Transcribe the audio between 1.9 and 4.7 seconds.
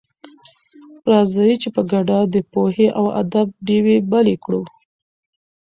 ګډه د پوهې او ادب ډېوې بلې کړو.